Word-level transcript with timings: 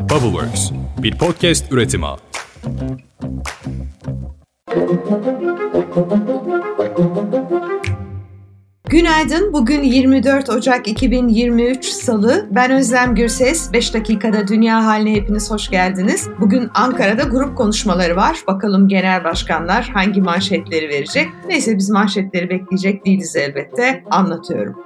Bubbleworks, 0.00 0.70
bir 1.02 1.18
podcast 1.18 1.72
üretimi. 1.72 2.06
Günaydın. 8.84 9.52
Bugün 9.52 9.82
24 9.82 10.50
Ocak 10.50 10.88
2023 10.88 11.84
Salı. 11.84 12.48
Ben 12.50 12.70
Özlem 12.70 13.14
Gürses. 13.14 13.72
5 13.72 13.94
dakikada 13.94 14.48
dünya 14.48 14.86
haline 14.86 15.14
hepiniz 15.14 15.50
hoş 15.50 15.70
geldiniz. 15.70 16.28
Bugün 16.40 16.70
Ankara'da 16.74 17.22
grup 17.22 17.56
konuşmaları 17.56 18.16
var. 18.16 18.38
Bakalım 18.46 18.88
genel 18.88 19.24
başkanlar 19.24 19.90
hangi 19.94 20.20
manşetleri 20.20 20.88
verecek. 20.88 21.28
Neyse 21.48 21.76
biz 21.76 21.90
manşetleri 21.90 22.50
bekleyecek 22.50 23.06
değiliz 23.06 23.36
elbette. 23.36 24.04
Anlatıyorum. 24.10 24.76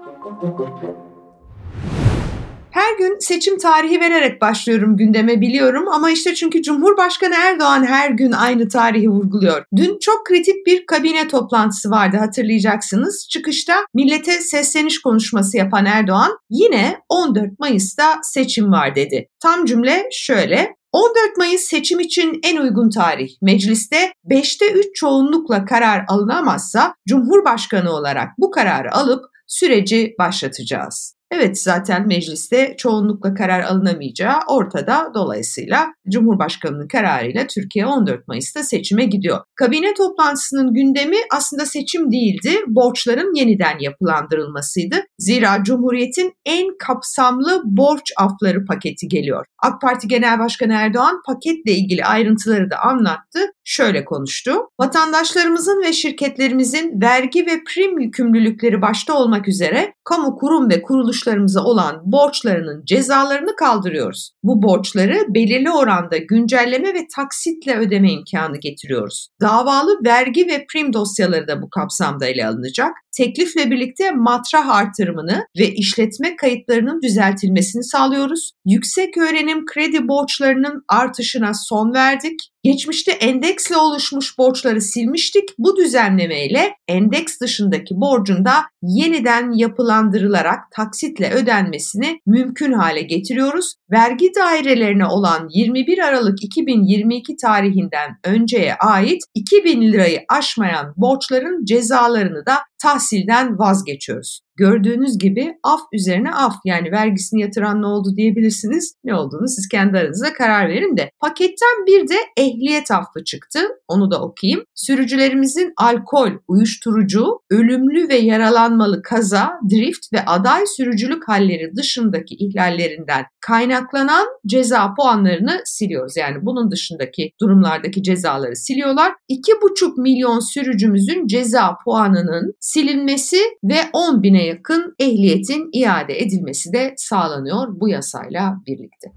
Gün 2.98 3.18
seçim 3.20 3.58
tarihi 3.58 4.00
vererek 4.00 4.40
başlıyorum 4.40 4.96
gündeme 4.96 5.40
biliyorum 5.40 5.88
ama 5.88 6.10
işte 6.10 6.34
çünkü 6.34 6.62
Cumhurbaşkanı 6.62 7.34
Erdoğan 7.34 7.84
her 7.84 8.10
gün 8.10 8.32
aynı 8.32 8.68
tarihi 8.68 9.08
vurguluyor. 9.08 9.64
Dün 9.76 9.98
çok 9.98 10.26
kritik 10.26 10.66
bir 10.66 10.86
kabine 10.86 11.28
toplantısı 11.28 11.90
vardı 11.90 12.16
hatırlayacaksınız. 12.16 13.28
Çıkışta 13.30 13.74
millete 13.94 14.40
sesleniş 14.40 15.02
konuşması 15.02 15.56
yapan 15.56 15.86
Erdoğan 15.86 16.38
yine 16.50 16.98
14 17.08 17.58
Mayıs'ta 17.58 18.20
seçim 18.22 18.72
var 18.72 18.94
dedi. 18.94 19.28
Tam 19.40 19.64
cümle 19.64 20.08
şöyle 20.12 20.76
14 20.92 21.36
Mayıs 21.36 21.60
seçim 21.60 22.00
için 22.00 22.40
en 22.42 22.56
uygun 22.56 22.90
tarih. 22.90 23.30
Mecliste 23.42 24.12
5'te 24.30 24.72
3 24.72 24.86
çoğunlukla 24.94 25.64
karar 25.64 26.04
alınamazsa 26.08 26.94
Cumhurbaşkanı 27.08 27.92
olarak 27.92 28.28
bu 28.38 28.50
kararı 28.50 28.94
alıp 28.94 29.24
süreci 29.46 30.14
başlatacağız. 30.18 31.13
Evet 31.36 31.62
zaten 31.62 32.06
mecliste 32.06 32.74
çoğunlukla 32.78 33.34
karar 33.34 33.60
alınamayacağı 33.60 34.38
ortada. 34.48 35.10
Dolayısıyla 35.14 35.86
Cumhurbaşkanı'nın 36.08 36.88
kararıyla 36.88 37.46
Türkiye 37.46 37.86
14 37.86 38.28
Mayıs'ta 38.28 38.62
seçime 38.62 39.04
gidiyor. 39.04 39.40
Kabine 39.54 39.94
toplantısının 39.94 40.74
gündemi 40.74 41.16
aslında 41.32 41.66
seçim 41.66 42.12
değildi, 42.12 42.50
borçların 42.66 43.34
yeniden 43.34 43.78
yapılandırılmasıydı. 43.78 44.96
Zira 45.18 45.64
Cumhuriyet'in 45.64 46.32
en 46.46 46.78
kapsamlı 46.78 47.62
borç 47.64 48.12
afları 48.16 48.64
paketi 48.64 49.08
geliyor. 49.08 49.46
AK 49.64 49.80
Parti 49.80 50.08
Genel 50.08 50.38
Başkanı 50.38 50.72
Erdoğan 50.72 51.22
paketle 51.26 51.72
ilgili 51.72 52.04
ayrıntıları 52.04 52.70
da 52.70 52.78
anlattı. 52.78 53.40
Şöyle 53.64 54.04
konuştu. 54.04 54.52
Vatandaşlarımızın 54.80 55.82
ve 55.82 55.92
şirketlerimizin 55.92 57.00
vergi 57.00 57.46
ve 57.46 57.64
prim 57.68 57.98
yükümlülükleri 57.98 58.82
başta 58.82 59.14
olmak 59.14 59.48
üzere 59.48 59.94
kamu 60.04 60.36
kurum 60.36 60.70
ve 60.70 60.82
kuruluşlarımıza 60.82 61.64
olan 61.64 62.02
borçlarının 62.04 62.84
cezalarını 62.84 63.56
kaldırıyoruz. 63.56 64.32
Bu 64.42 64.62
borçları 64.62 65.26
belirli 65.28 65.70
oranda 65.70 66.16
güncelleme 66.16 66.94
ve 66.94 67.06
taksitle 67.16 67.76
ödeme 67.76 68.12
imkanı 68.12 68.56
getiriyoruz. 68.56 69.28
Davalı 69.40 69.98
vergi 70.04 70.48
ve 70.48 70.66
prim 70.72 70.92
dosyaları 70.92 71.48
da 71.48 71.62
bu 71.62 71.70
kapsamda 71.70 72.26
ele 72.26 72.46
alınacak. 72.46 73.03
Teklifle 73.16 73.70
birlikte 73.70 74.10
matrah 74.10 74.68
artırımını 74.68 75.46
ve 75.58 75.74
işletme 75.74 76.36
kayıtlarının 76.36 77.02
düzeltilmesini 77.02 77.84
sağlıyoruz. 77.84 78.52
Yüksek 78.66 79.18
öğrenim 79.18 79.66
kredi 79.66 80.08
borçlarının 80.08 80.84
artışına 80.88 81.52
son 81.54 81.94
verdik. 81.94 82.40
Geçmişte 82.64 83.12
endeksle 83.12 83.76
oluşmuş 83.76 84.38
borçları 84.38 84.80
silmiştik. 84.80 85.48
Bu 85.58 85.76
düzenlemeyle 85.76 86.74
endeks 86.88 87.40
dışındaki 87.40 87.94
borcun 87.94 88.44
da 88.44 88.54
yeniden 88.82 89.52
yapılandırılarak 89.52 90.58
taksitle 90.76 91.30
ödenmesini 91.30 92.20
mümkün 92.26 92.72
hale 92.72 93.02
getiriyoruz. 93.02 93.74
Vergi 93.90 94.32
dairelerine 94.36 95.06
olan 95.06 95.48
21 95.50 95.98
Aralık 95.98 96.44
2022 96.44 97.36
tarihinden 97.36 98.18
önceye 98.24 98.74
ait 98.74 99.22
2000 99.34 99.82
lirayı 99.82 100.20
aşmayan 100.28 100.94
borçların 100.96 101.64
cezalarını 101.64 102.46
da 102.46 102.58
tahsilden 102.82 103.58
vazgeçiyoruz. 103.58 104.40
Gördüğünüz 104.56 105.18
gibi 105.18 105.54
af 105.62 105.80
üzerine 105.92 106.30
af 106.34 106.54
yani 106.64 106.92
vergisini 106.92 107.42
yatıran 107.42 107.82
ne 107.82 107.86
oldu 107.86 108.16
diyebilirsiniz. 108.16 108.94
Ne 109.04 109.14
olduğunu 109.14 109.48
siz 109.48 109.68
kendi 109.68 109.98
aranızda 109.98 110.32
karar 110.32 110.68
verin 110.68 110.96
de. 110.96 111.10
Paketten 111.20 111.86
bir 111.86 112.08
de 112.08 112.14
ehliyet 112.36 112.90
affı 112.90 113.24
çıktı. 113.24 113.60
Onu 113.88 114.10
da 114.10 114.22
okuyayım. 114.22 114.64
Sürücülerimizin 114.74 115.72
alkol, 115.76 116.30
uyuşturucu, 116.48 117.40
ölümlü 117.50 118.08
ve 118.08 118.16
yaralanmalı 118.16 119.02
kaza, 119.02 119.52
drift 119.70 120.12
ve 120.12 120.24
aday 120.24 120.66
sürücülük 120.66 121.28
halleri 121.28 121.76
dışındaki 121.76 122.34
ihlallerinden 122.34 123.24
kaynaklanan 123.40 124.26
ceza 124.46 124.94
puanlarını 124.94 125.60
siliyoruz. 125.64 126.16
Yani 126.16 126.36
bunun 126.42 126.70
dışındaki 126.70 127.30
durumlardaki 127.40 128.02
cezaları 128.02 128.56
siliyorlar. 128.56 129.12
2,5 129.30 130.02
milyon 130.02 130.40
sürücümüzün 130.40 131.26
ceza 131.26 131.76
puanının 131.84 132.54
silinmesi 132.60 133.36
ve 133.64 133.76
10 133.92 134.22
bine 134.22 134.43
yakın 134.44 134.94
ehliyetin 134.98 135.68
iade 135.72 136.20
edilmesi 136.20 136.72
de 136.72 136.94
sağlanıyor 136.96 137.80
bu 137.80 137.88
yasayla 137.88 138.56
birlikte. 138.66 139.12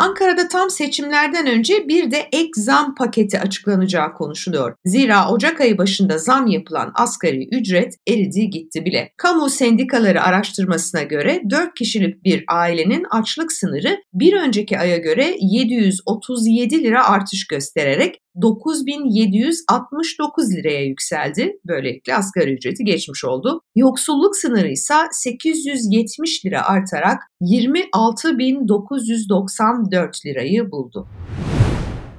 Ankara'da 0.00 0.48
tam 0.48 0.70
seçimlerden 0.70 1.46
önce 1.46 1.88
bir 1.88 2.10
de 2.10 2.28
ek 2.32 2.50
zam 2.56 2.94
paketi 2.94 3.40
açıklanacağı 3.40 4.14
konuşuluyor. 4.14 4.74
Zira 4.84 5.30
Ocak 5.30 5.60
ayı 5.60 5.78
başında 5.78 6.18
zam 6.18 6.46
yapılan 6.46 6.92
asgari 6.94 7.48
ücret 7.52 7.94
eridi 8.08 8.50
gitti 8.50 8.84
bile. 8.84 9.12
Kamu 9.16 9.48
sendikaları 9.48 10.22
araştırmasına 10.22 11.02
göre 11.02 11.42
4 11.50 11.74
kişilik 11.74 12.24
bir 12.24 12.44
ailenin 12.48 13.06
açlık 13.10 13.52
sınırı 13.52 13.98
bir 14.12 14.32
önceki 14.32 14.78
aya 14.78 14.96
göre 14.96 15.36
737 15.40 16.84
lira 16.84 17.08
artış 17.08 17.46
göstererek 17.46 18.20
9769 18.42 20.56
liraya 20.56 20.84
yükseldi. 20.84 21.60
Böylelikle 21.66 22.14
asgari 22.14 22.52
ücreti 22.52 22.84
geçmiş 22.84 23.24
oldu. 23.24 23.60
Yoksulluk 23.76 24.36
sınırı 24.36 24.68
ise 24.68 24.94
870 25.12 26.46
lira 26.46 26.62
artarak 26.62 27.22
26994 27.40 30.26
lirayı 30.26 30.70
buldu. 30.70 31.08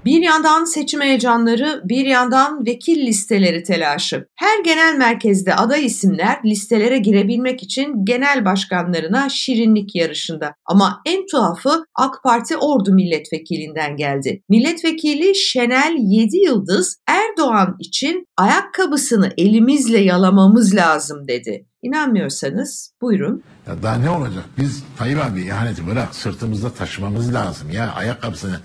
Bir 0.06 0.22
yandan 0.22 0.66
seçim 0.66 1.02
heyecanları, 1.02 1.82
bir 1.86 2.06
yandan 2.06 2.66
vekil 2.66 3.08
listeleri 3.08 3.64
telaşı. 3.64 4.28
Her 4.36 4.64
genel 4.64 4.96
merkezde 4.98 5.56
aday 5.56 5.86
isimler 5.86 6.40
listelere 6.46 6.98
girebilmek 6.98 7.64
için 7.64 8.06
genel 8.06 8.46
başkanlarına 8.46 9.30
şirinlik 9.30 9.96
yarışında. 9.96 10.56
Ama 10.66 11.02
en 11.06 11.26
tuhafı 11.26 11.84
AK 11.96 12.24
Parti 12.24 12.58
Ordu 12.58 12.94
milletvekilinden 12.94 13.96
geldi. 13.96 14.44
Milletvekili 14.50 15.36
Şenel 15.36 15.96
7 16.00 16.38
Yıldız 16.38 16.98
Erdoğan 17.08 17.76
için 17.80 18.26
ayakkabısını 18.38 19.34
elimizle 19.38 19.98
yalamamız 19.98 20.76
lazım 20.76 21.28
dedi. 21.28 21.66
İnanmıyorsanız 21.82 22.94
buyurun. 23.02 23.44
Ya 23.68 23.84
daha 23.84 23.96
ne 23.96 24.10
olacak? 24.10 24.44
Biz 24.58 24.84
Tayyip 24.98 25.26
abi 25.26 25.42
ihaneti 25.42 25.88
bırak 25.88 26.16
sırtımızda 26.16 26.70
taşımamız 26.70 27.34
lazım 27.34 27.70
ya 27.72 27.94
ayakkabısını 27.94 28.60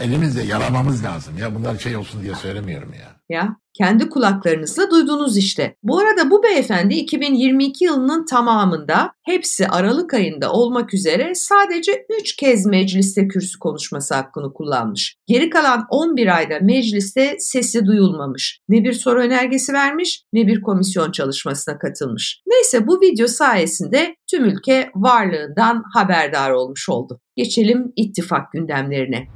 elimizle 0.00 0.42
yalamamız 0.42 1.04
lazım 1.04 1.38
ya 1.38 1.54
bunlar 1.54 1.78
şey 1.78 1.96
olsun 1.96 2.22
diye 2.22 2.34
söylemiyorum 2.34 2.92
ya. 2.92 3.22
Ya 3.28 3.56
kendi 3.74 4.08
kulaklarınızla 4.08 4.90
duydunuz 4.90 5.36
işte. 5.36 5.76
Bu 5.82 5.98
arada 5.98 6.30
bu 6.30 6.42
beyefendi 6.42 6.94
2022 6.94 7.84
yılının 7.84 8.24
tamamında 8.24 9.10
hepsi 9.22 9.68
Aralık 9.68 10.14
ayında 10.14 10.52
olmak 10.52 10.94
üzere 10.94 11.34
sadece 11.34 12.06
3 12.20 12.36
kez 12.36 12.66
mecliste 12.66 13.28
kürsü 13.28 13.58
konuşması 13.58 14.14
hakkını 14.14 14.52
kullanmış. 14.52 15.16
Geri 15.26 15.50
kalan 15.50 15.86
11 15.90 16.36
ayda 16.36 16.58
mecliste 16.60 17.36
sesi 17.38 17.86
duyulmamış. 17.86 18.60
Ne 18.68 18.84
bir 18.84 18.92
soru 18.92 19.20
önergesi 19.20 19.72
vermiş 19.72 20.22
ne 20.32 20.46
bir 20.46 20.62
komisyon 20.62 21.12
çalışmasına 21.12 21.78
katılmış. 21.78 22.42
Neyse 22.46 22.86
bu 22.86 23.00
video 23.00 23.26
sayesinde 23.26 24.16
tüm 24.30 24.44
ülke 24.44 24.90
varlığından 24.94 25.82
haberdar 25.94 26.50
olmuş 26.50 26.88
oldu. 26.88 27.20
Geçelim 27.36 27.92
ittifak 27.96 28.52
gündemlerine. 28.52 29.28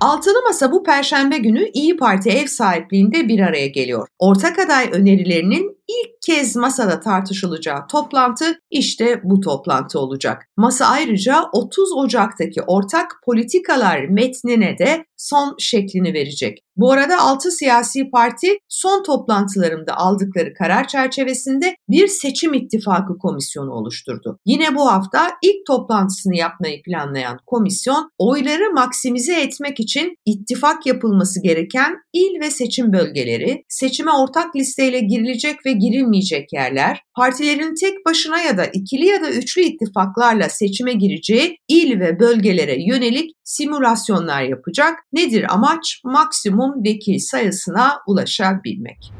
Altılı 0.00 0.42
Masa 0.42 0.72
bu 0.72 0.82
perşembe 0.82 1.38
günü 1.38 1.70
İyi 1.74 1.96
Parti 1.96 2.30
ev 2.30 2.46
sahipliğinde 2.46 3.28
bir 3.28 3.40
araya 3.40 3.66
geliyor. 3.66 4.08
Ortak 4.18 4.58
aday 4.58 4.88
önerilerinin 4.92 5.79
ilk 5.90 6.22
kez 6.26 6.56
masada 6.56 7.00
tartışılacağı 7.00 7.86
toplantı 7.90 8.58
işte 8.70 9.20
bu 9.24 9.40
toplantı 9.40 9.98
olacak. 9.98 10.42
Masa 10.56 10.86
ayrıca 10.86 11.44
30 11.52 11.92
Ocak'taki 11.92 12.62
ortak 12.62 13.10
politikalar 13.24 14.04
metnine 14.04 14.78
de 14.78 15.04
son 15.16 15.54
şeklini 15.58 16.14
verecek. 16.14 16.58
Bu 16.76 16.92
arada 16.92 17.20
6 17.20 17.50
siyasi 17.50 18.10
parti 18.10 18.48
son 18.68 19.02
toplantılarında 19.02 19.96
aldıkları 19.96 20.54
karar 20.54 20.88
çerçevesinde 20.88 21.74
bir 21.88 22.06
seçim 22.06 22.54
ittifakı 22.54 23.18
komisyonu 23.18 23.70
oluşturdu. 23.70 24.38
Yine 24.46 24.74
bu 24.74 24.92
hafta 24.92 25.28
ilk 25.42 25.66
toplantısını 25.66 26.36
yapmayı 26.36 26.82
planlayan 26.82 27.38
komisyon 27.46 28.10
oyları 28.18 28.72
maksimize 28.74 29.40
etmek 29.40 29.80
için 29.80 30.14
ittifak 30.26 30.86
yapılması 30.86 31.42
gereken 31.42 31.96
il 32.12 32.40
ve 32.40 32.50
seçim 32.50 32.92
bölgeleri, 32.92 33.64
seçime 33.68 34.10
ortak 34.12 34.56
listeyle 34.56 35.00
girilecek 35.00 35.66
ve 35.66 35.72
girilmeyecek 35.80 36.52
yerler, 36.52 37.02
partilerin 37.16 37.74
tek 37.74 38.06
başına 38.06 38.40
ya 38.40 38.58
da 38.58 38.66
ikili 38.66 39.06
ya 39.06 39.22
da 39.22 39.30
üçlü 39.30 39.62
ittifaklarla 39.62 40.48
seçime 40.48 40.92
gireceği 40.92 41.56
il 41.68 42.00
ve 42.00 42.20
bölgelere 42.20 42.76
yönelik 42.86 43.30
simülasyonlar 43.44 44.42
yapacak. 44.42 44.98
Nedir 45.12 45.54
amaç? 45.54 46.00
Maksimum 46.04 46.84
vekil 46.84 47.18
sayısına 47.18 47.98
ulaşabilmek. 48.06 49.12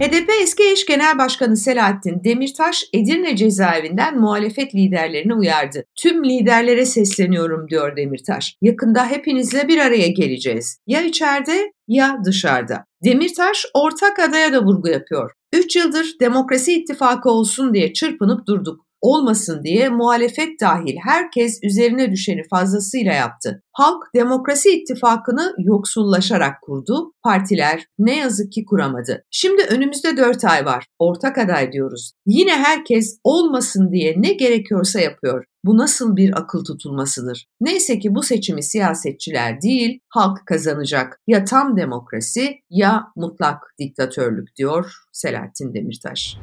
HDP 0.00 0.30
eski 0.42 0.70
eş 0.72 0.86
genel 0.86 1.18
başkanı 1.18 1.56
Selahattin 1.56 2.24
Demirtaş 2.24 2.84
Edirne 2.92 3.36
cezaevinden 3.36 4.20
muhalefet 4.20 4.74
liderlerini 4.74 5.34
uyardı. 5.34 5.84
Tüm 6.02 6.24
liderlere 6.24 6.86
sesleniyorum 6.86 7.68
diyor 7.68 7.96
Demirtaş. 7.96 8.56
Yakında 8.62 9.06
hepinizle 9.06 9.68
bir 9.68 9.78
araya 9.78 10.08
geleceğiz. 10.08 10.78
Ya 10.86 11.02
içeride 11.02 11.72
ya 11.88 12.16
dışarıda. 12.24 12.84
Demirtaş 13.04 13.66
ortak 13.74 14.18
adaya 14.18 14.52
da 14.52 14.64
vurgu 14.64 14.88
yapıyor. 14.88 15.30
3 15.56 15.76
yıldır 15.76 16.16
demokrasi 16.20 16.72
ittifakı 16.72 17.30
olsun 17.30 17.74
diye 17.74 17.92
çırpınıp 17.92 18.46
durduk 18.46 18.86
olmasın 19.00 19.62
diye 19.64 19.88
muhalefet 19.88 20.60
dahil 20.60 20.96
herkes 21.04 21.60
üzerine 21.62 22.12
düşeni 22.12 22.42
fazlasıyla 22.50 23.12
yaptı. 23.12 23.62
Halk 23.72 24.02
demokrasi 24.14 24.70
ittifakını 24.70 25.54
yoksullaşarak 25.58 26.62
kurdu, 26.62 27.12
partiler 27.22 27.86
ne 27.98 28.18
yazık 28.18 28.52
ki 28.52 28.64
kuramadı. 28.64 29.24
Şimdi 29.30 29.62
önümüzde 29.62 30.16
4 30.16 30.44
ay 30.44 30.64
var, 30.64 30.84
ortak 30.98 31.38
aday 31.38 31.72
diyoruz. 31.72 32.12
Yine 32.26 32.52
herkes 32.52 33.18
olmasın 33.24 33.92
diye 33.92 34.14
ne 34.16 34.32
gerekiyorsa 34.32 35.00
yapıyor. 35.00 35.44
Bu 35.66 35.76
nasıl 35.76 36.16
bir 36.16 36.38
akıl 36.38 36.64
tutulmasıdır? 36.64 37.46
Neyse 37.60 37.98
ki 37.98 38.14
bu 38.14 38.22
seçimi 38.22 38.62
siyasetçiler 38.62 39.60
değil, 39.60 40.00
halk 40.08 40.46
kazanacak. 40.46 41.20
Ya 41.26 41.44
tam 41.44 41.76
demokrasi 41.76 42.58
ya 42.70 43.04
mutlak 43.16 43.74
diktatörlük 43.78 44.56
diyor 44.56 44.92
Selahattin 45.12 45.74
Demirtaş. 45.74 46.36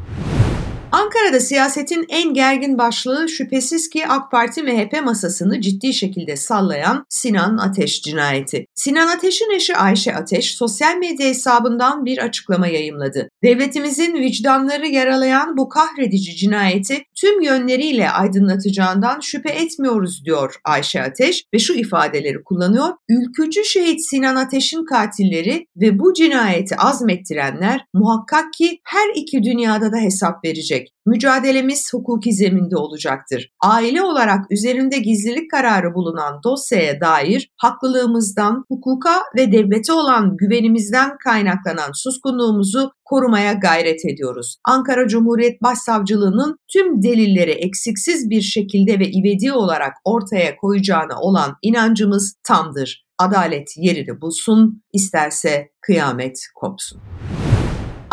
Ankara'da 1.13 1.39
siyasetin 1.39 2.05
en 2.09 2.33
gergin 2.33 2.77
başlığı 2.77 3.29
şüphesiz 3.29 3.89
ki 3.89 4.07
AK 4.07 4.31
Parti 4.31 4.63
MHP 4.63 5.05
masasını 5.05 5.61
ciddi 5.61 5.93
şekilde 5.93 6.35
sallayan 6.35 7.05
Sinan 7.09 7.57
Ateş 7.57 8.01
cinayeti. 8.01 8.65
Sinan 8.73 9.07
Ateş'in 9.07 9.55
eşi 9.55 9.75
Ayşe 9.75 10.15
Ateş 10.15 10.55
sosyal 10.55 10.97
medya 10.97 11.27
hesabından 11.27 12.05
bir 12.05 12.17
açıklama 12.17 12.67
yayımladı. 12.67 13.29
Devletimizin 13.43 14.13
vicdanları 14.13 14.87
yaralayan 14.87 15.57
bu 15.57 15.69
kahredici 15.69 16.35
cinayeti 16.35 17.03
tüm 17.15 17.41
yönleriyle 17.41 18.09
aydınlatacağından 18.09 19.19
şüphe 19.19 19.49
etmiyoruz 19.49 20.25
diyor 20.25 20.55
Ayşe 20.65 21.03
Ateş 21.03 21.43
ve 21.53 21.59
şu 21.59 21.73
ifadeleri 21.73 22.43
kullanıyor. 22.43 22.89
Ülkücü 23.09 23.65
şehit 23.65 24.05
Sinan 24.05 24.35
Ateş'in 24.35 24.85
katilleri 24.85 25.65
ve 25.77 25.99
bu 25.99 26.13
cinayeti 26.13 26.75
azmettirenler 26.75 27.85
muhakkak 27.93 28.53
ki 28.53 28.79
her 28.83 29.09
iki 29.15 29.43
dünyada 29.43 29.91
da 29.91 29.97
hesap 29.97 30.45
verecek. 30.45 30.93
Mücadelemiz 31.05 31.93
hukuki 31.93 32.33
zeminde 32.33 32.77
olacaktır. 32.77 33.49
Aile 33.61 34.01
olarak 34.01 34.51
üzerinde 34.51 34.97
gizlilik 34.97 35.51
kararı 35.51 35.93
bulunan 35.93 36.39
dosyaya 36.43 37.01
dair 37.01 37.49
haklılığımızdan, 37.57 38.63
hukuka 38.67 39.15
ve 39.37 39.51
devlete 39.51 39.93
olan 39.93 40.37
güvenimizden 40.37 41.17
kaynaklanan 41.23 41.91
suskunluğumuzu 41.93 42.91
korumaya 43.05 43.53
gayret 43.53 44.05
ediyoruz. 44.05 44.57
Ankara 44.65 45.07
Cumhuriyet 45.07 45.61
Başsavcılığı'nın 45.61 46.57
tüm 46.73 47.03
delilleri 47.03 47.51
eksiksiz 47.51 48.29
bir 48.29 48.41
şekilde 48.41 48.99
ve 48.99 49.09
ivedi 49.11 49.51
olarak 49.53 49.93
ortaya 50.05 50.55
koyacağına 50.55 51.19
olan 51.19 51.55
inancımız 51.61 52.35
tamdır. 52.43 53.05
Adalet 53.19 53.67
yerini 53.77 54.21
bulsun, 54.21 54.83
isterse 54.93 55.69
kıyamet 55.81 56.39
kopsun. 56.55 57.01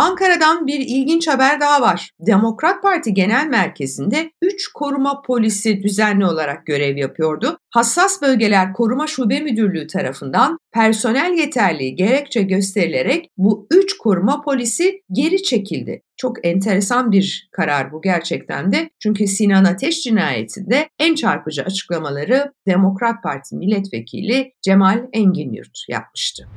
Ankara'dan 0.01 0.67
bir 0.67 0.81
ilginç 0.81 1.29
haber 1.29 1.61
daha 1.61 1.81
var. 1.81 2.11
Demokrat 2.21 2.83
Parti 2.83 3.15
Genel 3.15 3.47
Merkezi'nde 3.47 4.31
3 4.43 4.69
koruma 4.73 5.23
polisi 5.23 5.83
düzenli 5.83 6.27
olarak 6.27 6.67
görev 6.67 6.97
yapıyordu. 6.97 7.59
Hassas 7.71 8.23
Bölgeler 8.23 8.73
Koruma 8.73 9.07
Şube 9.07 9.41
Müdürlüğü 9.41 9.87
tarafından 9.87 10.59
personel 10.73 11.35
yeterliği 11.39 11.95
gerekçe 11.95 12.43
gösterilerek 12.43 13.29
bu 13.37 13.67
3 13.71 13.99
koruma 13.99 14.41
polisi 14.41 15.03
geri 15.13 15.43
çekildi. 15.43 16.03
Çok 16.17 16.47
enteresan 16.47 17.13
bir 17.13 17.49
karar 17.53 17.93
bu 17.93 18.03
gerçekten 18.03 18.73
de. 18.73 18.91
Çünkü 18.99 19.27
Sinan 19.27 19.65
Ateş 19.65 20.03
cinayetinde 20.03 20.89
en 20.99 21.15
çarpıcı 21.15 21.63
açıklamaları 21.63 22.53
Demokrat 22.67 23.23
Parti 23.23 23.57
milletvekili 23.57 24.53
Cemal 24.63 25.09
Engin 25.13 25.63
yapmıştı. 25.89 26.49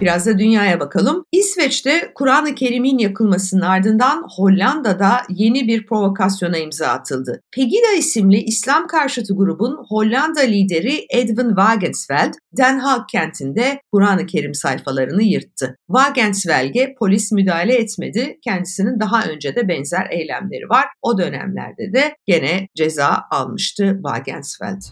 Biraz 0.00 0.26
da 0.26 0.38
dünyaya 0.38 0.80
bakalım. 0.80 1.24
İsveç'te 1.32 2.12
Kur'an-ı 2.14 2.54
Kerim'in 2.54 2.98
yakılmasının 2.98 3.60
ardından 3.60 4.26
Hollanda'da 4.36 5.22
yeni 5.28 5.68
bir 5.68 5.86
provokasyona 5.86 6.58
imza 6.58 6.86
atıldı. 6.86 7.40
Pegida 7.52 7.92
isimli 7.98 8.42
İslam 8.42 8.86
karşıtı 8.86 9.36
grubun 9.36 9.84
Hollanda 9.88 10.40
lideri 10.40 11.06
Edwin 11.10 11.48
Wagensveld, 11.48 12.34
Den 12.56 12.78
Haag 12.78 13.02
kentinde 13.12 13.80
Kur'an-ı 13.92 14.26
Kerim 14.26 14.54
sayfalarını 14.54 15.22
yırttı. 15.22 15.76
Wagensveld'e 15.86 16.94
polis 16.98 17.32
müdahale 17.32 17.74
etmedi. 17.74 18.38
Kendisinin 18.44 19.00
daha 19.00 19.24
önce 19.24 19.56
de 19.56 19.68
benzer 19.68 20.06
eylemleri 20.10 20.68
var. 20.70 20.84
O 21.02 21.18
dönemlerde 21.18 21.92
de 21.92 22.16
gene 22.26 22.68
ceza 22.76 23.24
almıştı 23.30 24.00
Wagensveld. 24.02 24.82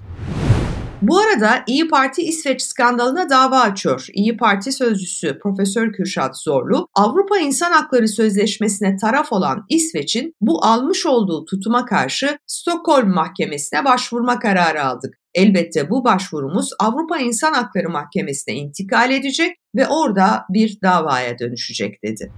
Bu 1.03 1.19
arada 1.19 1.65
İyi 1.67 1.89
Parti 1.89 2.23
İsveç 2.23 2.63
skandalına 2.63 3.31
dava 3.31 3.61
açıyor. 3.61 4.07
İyi 4.13 4.37
Parti 4.37 4.73
sözcüsü 4.73 5.39
Profesör 5.39 5.93
Kürşat 5.93 6.39
Zorlu, 6.39 6.89
Avrupa 6.95 7.39
İnsan 7.39 7.73
Hakları 7.73 8.09
Sözleşmesi'ne 8.09 8.97
taraf 8.97 9.33
olan 9.33 9.65
İsveç'in 9.69 10.35
bu 10.41 10.65
almış 10.65 11.07
olduğu 11.07 11.45
tutuma 11.45 11.85
karşı 11.85 12.39
Stockholm 12.47 13.15
Mahkemesi'ne 13.15 13.85
başvurma 13.85 14.39
kararı 14.39 14.85
aldık. 14.85 15.15
Elbette 15.35 15.91
bu 15.91 16.05
başvurumuz 16.05 16.71
Avrupa 16.79 17.19
İnsan 17.19 17.53
Hakları 17.53 17.91
Mahkemesi'ne 17.91 18.55
intikal 18.55 19.11
edecek 19.11 19.57
ve 19.77 19.89
orada 19.89 20.45
bir 20.51 20.79
davaya 20.83 21.39
dönüşecek 21.39 22.03
dedi. 22.05 22.33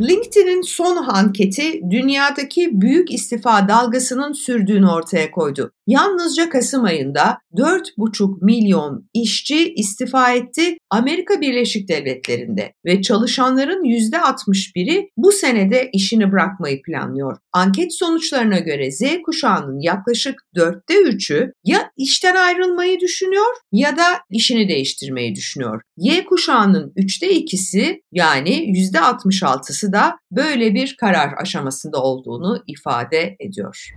LinkedIn'in 0.00 0.62
son 0.62 0.96
anketi 0.96 1.80
dünyadaki 1.90 2.80
büyük 2.80 3.12
istifa 3.12 3.68
dalgasının 3.68 4.32
sürdüğünü 4.32 4.86
ortaya 4.86 5.30
koydu. 5.30 5.70
Yalnızca 5.86 6.48
Kasım 6.48 6.84
ayında 6.84 7.38
4,5 7.56 8.44
milyon 8.44 9.08
işçi 9.14 9.74
istifa 9.74 10.32
etti 10.32 10.76
Amerika 10.90 11.40
Birleşik 11.40 11.88
Devletleri'nde 11.88 12.72
ve 12.86 13.02
çalışanların 13.02 13.84
%61'i 13.84 15.08
bu 15.16 15.32
senede 15.32 15.90
işini 15.92 16.32
bırakmayı 16.32 16.82
planlıyor. 16.82 17.36
Anket 17.52 17.94
sonuçlarına 17.94 18.58
göre 18.58 18.90
Z 18.90 19.02
kuşağının 19.26 19.80
yaklaşık 19.80 20.42
dörtte 20.54 21.02
üçü 21.02 21.52
ya 21.64 21.90
işten 21.96 22.36
ayrılmayı 22.36 23.00
düşünüyor 23.00 23.54
ya 23.72 23.96
da 23.96 24.04
işini 24.30 24.68
değiştirmeyi 24.68 25.34
düşünüyor. 25.34 25.82
Y 25.96 26.24
kuşağının 26.24 26.92
üçte 26.96 27.30
ikisi 27.30 28.02
yani 28.12 28.78
yüzde 28.78 28.98
66'sı 28.98 29.92
da 29.92 30.16
böyle 30.30 30.74
bir 30.74 30.96
karar 31.00 31.30
aşamasında 31.42 32.02
olduğunu 32.02 32.62
ifade 32.66 33.36
ediyor. 33.40 33.90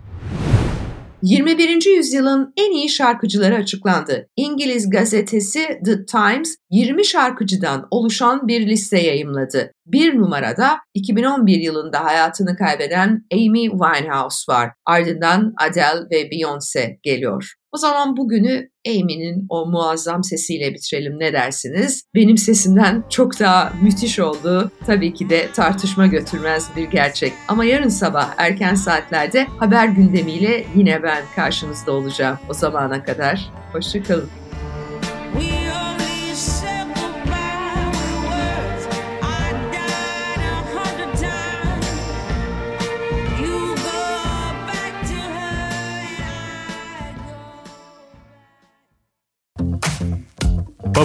21. 1.22 1.86
yüzyılın 1.98 2.54
en 2.58 2.72
iyi 2.72 2.90
şarkıcıları 2.90 3.56
açıklandı. 3.56 4.28
İngiliz 4.36 4.90
gazetesi 4.90 5.80
The 5.86 6.06
Times 6.06 6.56
20 6.72 7.06
şarkıcıdan 7.06 7.88
oluşan 7.92 8.48
bir 8.48 8.68
liste 8.68 9.00
yayımladı. 9.00 9.72
Bir 9.86 10.18
numarada 10.18 10.78
2011 10.94 11.60
yılında 11.60 12.04
hayatını 12.04 12.58
kaybeden 12.58 13.26
Amy 13.34 13.70
Winehouse 13.70 14.52
var. 14.52 14.72
Ardından 14.86 15.54
Adele 15.58 16.10
ve 16.12 16.22
Beyoncé 16.22 16.98
geliyor. 17.04 17.54
O 17.78 17.80
zaman 17.80 18.18
bugünü 18.18 18.70
Amy'nin 18.88 19.46
o 19.50 19.66
muazzam 19.66 20.24
sesiyle 20.24 20.74
bitirelim 20.74 21.20
ne 21.20 21.34
dersiniz? 21.34 22.04
Benim 22.16 22.38
sesimden 22.38 23.04
çok 23.10 23.40
daha 23.40 23.74
müthiş 23.82 24.20
oldu. 24.20 24.72
Tabii 24.86 25.14
ki 25.14 25.30
de 25.30 25.52
tartışma 25.52 26.08
götürmez 26.08 26.70
bir 26.76 26.84
gerçek. 26.84 27.34
Ama 27.48 27.66
yarın 27.66 27.90
sabah 27.90 28.34
erken 28.38 28.76
saatlerde 28.76 29.48
haber 29.60 29.88
gündemiyle 29.88 30.66
yine 30.76 31.04
ben 31.04 31.24
karşınızda 31.36 31.92
olacağım. 31.92 32.38
O 32.50 32.54
zamana 32.54 33.04
kadar 33.04 33.52
hoşçakalın. 33.72 34.30